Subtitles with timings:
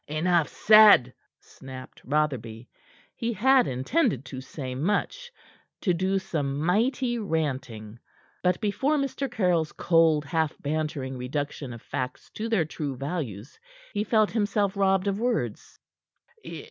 [0.07, 2.67] "Enough said!" snapped Rotherby.
[3.15, 5.31] He had intended to say much,
[5.81, 7.99] to do some mighty ranting.
[8.41, 9.29] But before Mr.
[9.31, 13.59] Caryll's cold half bantering reduction of facts to their true values,
[13.93, 15.79] he felt himself robbed of words.